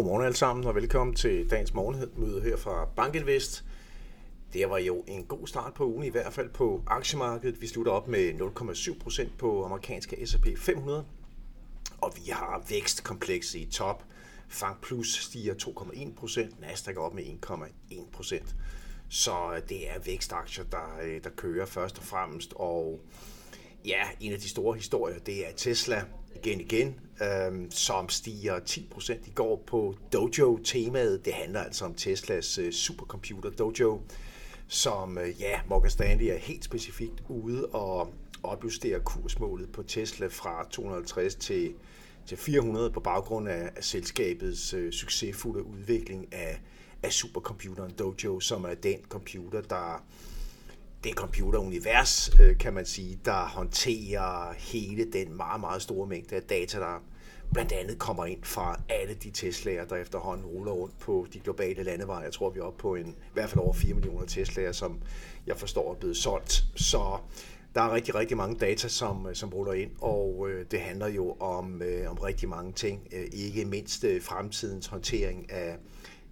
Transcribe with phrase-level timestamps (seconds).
[0.00, 3.64] Godmorgen alle sammen, og velkommen til dagens morgenmøde her fra Bankinvest.
[4.52, 7.60] Det var jo en god start på ugen, i hvert fald på aktiemarkedet.
[7.60, 11.04] Vi slutter op med 0,7% på amerikanske S&P 500,
[12.00, 14.04] og vi har vækstkomplekset i top.
[14.48, 18.54] Fang Plus stiger 2,1%, Nasdaq op med 1,1%.
[19.08, 23.00] Så det er vækstaktier, der, øh, der kører først og fremmest, og
[23.84, 26.04] ja, en af de store historier, det er Tesla,
[26.36, 31.24] igen igen, øh, som stiger 10% i går på Dojo-temaet.
[31.24, 34.00] Det handler altså om Teslas øh, supercomputer Dojo,
[34.68, 38.12] som øh, ja, Morgan Stanley er helt specifikt ude og
[38.42, 41.74] opjustere kursmålet på Tesla fra 250 til,
[42.26, 46.60] til 400 på baggrund af, af selskabets øh, succesfulde udvikling af,
[47.02, 50.04] af supercomputeren Dojo, som er den computer, der
[51.04, 56.42] det computerunivers, øh, kan man sige, der håndterer hele den meget, meget store mængde af
[56.42, 57.02] data, der
[57.52, 61.82] blandt andet kommer ind fra alle de Tesla'er, der efterhånden ruller rundt på de globale
[61.82, 62.24] landeveje.
[62.24, 65.00] Jeg tror, vi er oppe på en, i hvert fald over 4 millioner Tesla'er, som
[65.46, 66.64] jeg forstår er blevet solgt.
[66.76, 67.18] Så
[67.74, 71.08] der er rigtig, rigtig mange data, som, øh, som ruller ind, og øh, det handler
[71.08, 73.08] jo om, øh, om rigtig mange ting.
[73.12, 75.76] Øh, ikke mindst øh, fremtidens håndtering af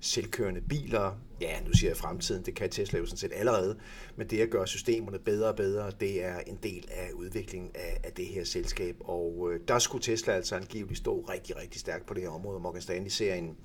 [0.00, 1.12] selvkørende biler.
[1.40, 3.78] Ja, nu siger jeg fremtiden, det kan Tesla jo sådan set allerede,
[4.16, 8.00] men det at gøre systemerne bedre og bedre, det er en del af udviklingen af,
[8.04, 8.96] af det her selskab.
[9.00, 12.60] Og øh, der skulle Tesla altså angiveligt stå rigtig, rigtig stærkt på det her område.
[12.60, 13.56] Morgan Stanley ser en,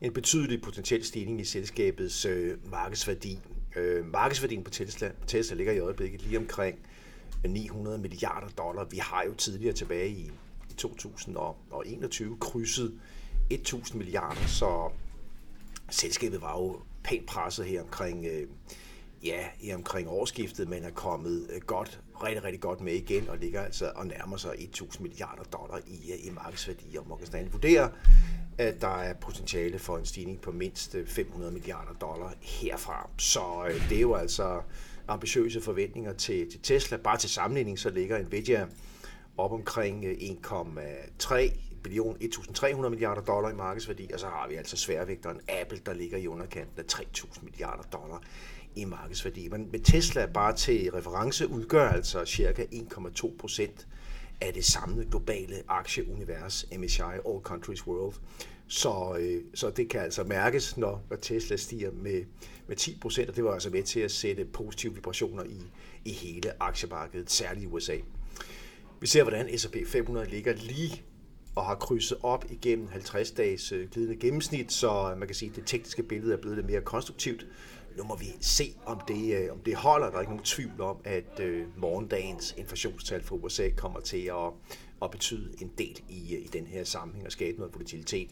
[0.00, 3.38] en betydelig potentiel stigning i selskabets øh, markedsværdi.
[3.76, 6.78] Øh, markedsværdien på Tesla, Tesla ligger i øjeblikket lige omkring
[7.44, 8.84] 900 milliarder dollar.
[8.84, 10.30] Vi har jo tidligere tilbage i
[10.76, 13.00] 2021 krydset
[13.50, 14.90] 1000 milliarder, så
[15.90, 18.48] selskabet var jo pænt presset her omkring, øh,
[19.24, 23.38] ja, her omkring årsskiftet, men er kommet øh, godt, rigtig, rigtig godt med igen, og
[23.38, 26.96] ligger altså og nærmer sig 1.000 milliarder dollar i, øh, i markedsværdi.
[26.96, 27.88] Og Morgan Stanley vurderer,
[28.58, 33.10] at der er potentiale for en stigning på mindst øh, 500 milliarder dollar herfra.
[33.18, 34.62] Så øh, det er jo altså
[35.08, 36.96] ambitiøse forventninger til, til Tesla.
[36.96, 38.66] Bare til sammenligning, så ligger Nvidia
[39.36, 41.34] op omkring øh, 1,3
[41.86, 46.18] billion, 1.300 milliarder dollar i markedsværdi, og så har vi altså sværvægteren Apple, der ligger
[46.18, 48.22] i underkanten af 3.000 milliarder dollar
[48.74, 49.48] i markedsværdi.
[49.48, 53.86] Men med Tesla bare til reference udgør altså cirka 1,2 procent
[54.40, 58.14] af det samlede globale aktieunivers, MSCI All Countries World.
[58.68, 62.24] Så, øh, så det kan altså mærkes, når, når Tesla stiger med,
[62.66, 65.62] med 10 procent, og det var altså med til at sætte positive vibrationer i,
[66.04, 67.96] i hele aktiemarkedet, særligt i USA.
[69.00, 71.02] Vi ser, hvordan S&P 500 ligger lige
[71.56, 75.56] og har krydset op igennem 50 dages øh, glidende gennemsnit, så man kan sige, at
[75.56, 77.46] det tekniske billede er blevet lidt mere konstruktivt.
[77.96, 80.10] Nu må vi se, om det, øh, om det holder.
[80.10, 84.52] Der er ikke nogen tvivl om, at øh, morgendagens inflationstal for USA kommer til at,
[85.02, 88.30] at betyde en del i, i den her sammenhæng og skabe noget volatilitet.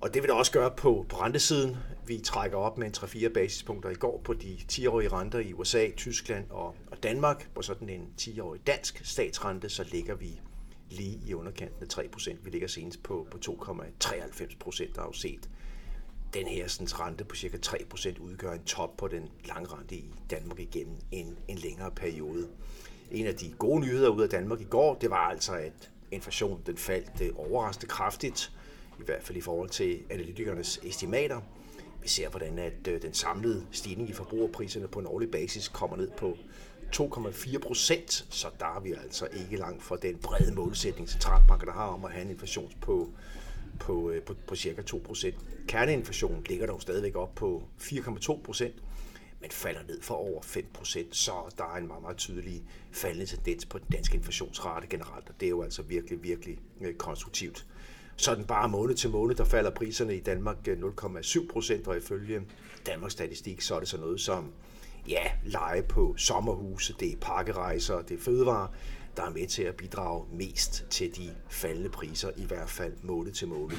[0.00, 1.76] Og det vil det også gøre på, på rentesiden.
[2.06, 5.90] Vi trækker op med en 3-4 basispunkter i går på de 10-årige renter i USA,
[5.96, 7.48] Tyskland og, og Danmark.
[7.54, 10.40] På sådan en 10-årig dansk statsrente, så ligger vi
[10.90, 12.36] lige i underkanten af 3%.
[12.42, 15.48] Vi ligger senest på, på 2,93% der har jo set
[16.34, 20.10] den her sådan, rente på cirka 3% udgør en top på den lange rente i
[20.30, 22.48] Danmark igennem en, en længere periode.
[23.10, 26.62] En af de gode nyheder ud af Danmark i går, det var altså, at inflationen
[26.66, 28.52] den faldt øh, overraskende kraftigt,
[29.00, 31.40] i hvert fald i forhold til analytikernes estimater.
[32.02, 35.96] Vi ser, hvordan at øh, den samlede stigning i forbrugerpriserne på en årlig basis kommer
[35.96, 36.36] ned på
[36.96, 41.86] 2,4 procent, så der er vi altså ikke langt fra den brede målsætning, centralbanken har
[41.86, 43.10] om at have en inflation på,
[43.80, 45.36] på, øh, på, på cirka 2 procent.
[45.68, 48.74] Kerneinflationen ligger dog stadigvæk op på 4,2 procent,
[49.40, 52.62] men falder ned for over 5 procent, så der er en meget, meget tydelig
[52.92, 56.94] faldende tendens på den danske inflationsrate generelt, og det er jo altså virkelig, virkelig øh,
[56.94, 57.66] konstruktivt.
[58.16, 62.42] Sådan bare måned til måned, der falder priserne i Danmark øh, 0,7 procent, og ifølge
[62.86, 64.52] Danmarks Statistik, så er det så noget som
[65.08, 68.68] ja, leje på sommerhuse, det er pakkerejser, det er fødevare,
[69.16, 73.32] der er med til at bidrage mest til de faldende priser, i hvert fald måned
[73.32, 73.76] til måned.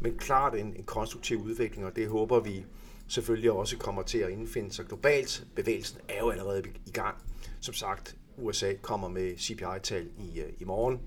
[0.00, 2.64] Men klart en, en konstruktiv udvikling, og det håber vi
[3.08, 5.46] selvfølgelig også kommer til at indfinde sig globalt.
[5.54, 7.16] Bevægelsen er jo allerede i gang.
[7.60, 11.00] Som sagt, USA kommer med CPI-tal i, øh, i morgen,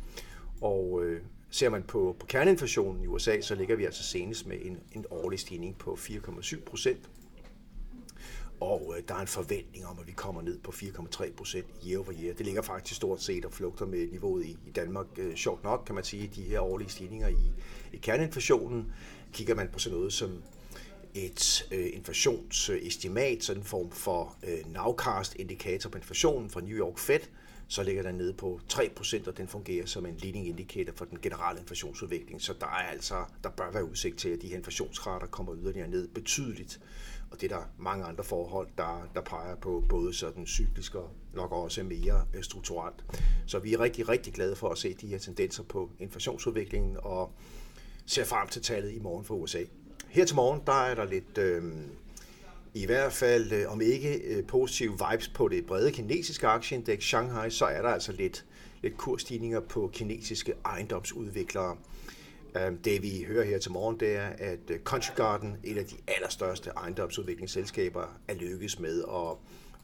[0.61, 4.57] og øh, ser man på, på kerneinflationen i USA, så ligger vi altså senest med
[4.61, 7.09] en, en årlig stigning på 4,7 procent
[8.63, 11.99] og øh, der er en forventning om, at vi kommer ned på 4,3 procent year
[11.99, 12.33] over year.
[12.33, 15.05] Det ligger faktisk stort set og flugter med niveauet i, i Danmark.
[15.17, 17.51] Øh, sjovt nok kan man sige, de her årlige stigninger i,
[17.93, 18.93] i kerneinflationen.
[19.33, 20.43] Kigger man på sådan noget som
[21.13, 27.19] et øh, inflationsestimat, sådan en form for øh, nowcast-indikator på inflationen fra New York Fed,
[27.67, 31.17] så ligger den nede på 3%, og den fungerer som en leading indicator for den
[31.21, 32.41] generelle inflationsudvikling.
[32.41, 35.87] Så der er altså, der bør være udsigt til, at de her inflationsrater kommer yderligere
[35.87, 36.79] ned betydeligt.
[37.33, 41.09] Og det er der mange andre forhold, der, der peger på både sådan cyklisk og
[41.33, 43.05] nok også mere øh, strukturelt.
[43.45, 47.31] Så vi er rigtig, rigtig glade for at se de her tendenser på inflationsudviklingen og
[48.05, 49.63] ser frem til tallet i morgen for USA.
[50.09, 51.63] Her til morgen, der er der lidt, øh,
[52.73, 57.49] i hvert fald øh, om ikke øh, positive vibes på det brede kinesiske aktieindeks Shanghai,
[57.49, 58.45] så er der altså lidt,
[58.81, 61.71] lidt kursstigninger på kinesiske ejendomsudviklere.
[61.71, 61.77] Øh,
[62.57, 65.85] Øhm, det vi hører her til morgen, det er, at øh, Country Garden, et af
[65.85, 69.37] de allerstørste ejendomsudviklingsselskaber, er lykkes med at,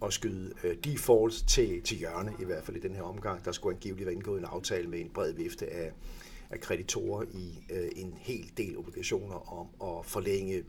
[0.07, 3.45] at skyde øh, defaults til, til hjørne, i hvert fald i den her omgang.
[3.45, 5.91] Der skulle angiveligt være indgået en aftale med en bred vifte af,
[6.49, 10.63] af kreditorer i øh, en hel del obligationer om at forlænge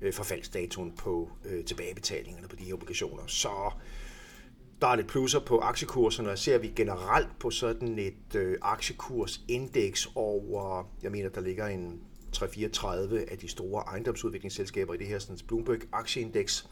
[0.00, 3.22] øh, forfaldsdatoen på øh, tilbagebetalingerne på de her obligationer.
[3.26, 3.70] Så
[4.80, 10.08] der er lidt plusser på aktiekurserne, og ser vi generelt på sådan et øh, aktiekursindeks
[10.14, 12.00] over, jeg mener, der ligger en
[12.32, 16.68] 334 af de store ejendomsudviklingsselskaber i det her sådan Bloomberg aktieindeks,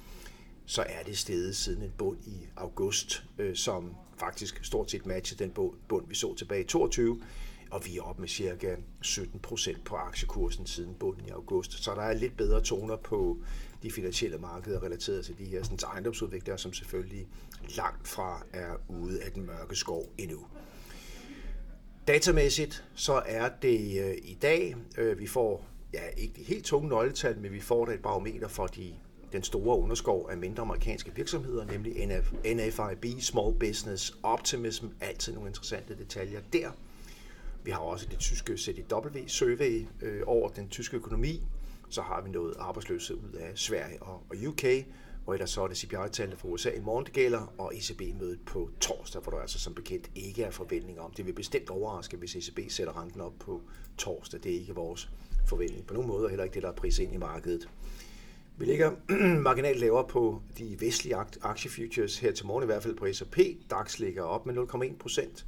[0.66, 5.36] så er det stedet siden en bund i august, øh, som faktisk stort set matcher
[5.36, 5.50] den
[5.88, 7.20] bund, vi så tilbage i 22
[7.70, 11.84] og vi er oppe med cirka 17 procent på aktiekursen siden bunden i august.
[11.84, 13.38] Så der er lidt bedre toner på
[13.86, 17.28] de finansielle markeder relateret til de her sådan, ejendomsudviklere, som selvfølgelig
[17.76, 20.46] langt fra er ude af den mørke skov endnu.
[22.08, 26.88] Datamæssigt så er det øh, i dag, øh, vi får ja, ikke de helt tunge
[26.88, 28.94] nøgletal, men vi får da et barometer for de,
[29.32, 35.48] den store underskov af mindre amerikanske virksomheder, nemlig NF, NFIB, Small Business Optimism, altid nogle
[35.48, 36.70] interessante detaljer der.
[37.64, 41.42] Vi har også det tyske CDW-survey øh, over den tyske økonomi.
[41.88, 44.64] Så har vi noget arbejdsløshed ud af Sverige og, og UK,
[45.26, 48.70] og ellers så er det CPI-tallene fra USA i morgen, det gælder, og ECB-mødet på
[48.80, 51.12] torsdag, hvor der altså som bekendt ikke er forventninger om.
[51.12, 53.62] Det vil bestemt overraske, hvis ECB sætter renten op på
[53.98, 54.40] torsdag.
[54.42, 55.10] Det er ikke vores
[55.46, 57.68] forventning på nogen måde, og heller ikke det, der er pris ind i markedet.
[58.58, 58.90] Vi ligger
[59.48, 63.38] marginalt lavere på de vestlige aktiefutures her til morgen, i hvert fald på S&P.
[63.70, 65.46] DAX ligger op med 0,1 procent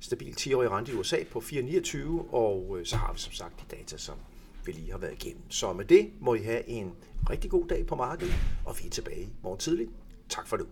[0.00, 3.76] stabil 10-årig rente i USA på 4,29, og øh, så har vi som sagt de
[3.76, 4.16] data, som
[4.64, 5.50] vi lige har været igennem.
[5.50, 6.92] Så med det må I have en
[7.30, 9.90] rigtig god dag på markedet, og vi er tilbage i morgen tidligt.
[10.28, 10.66] Tak for det.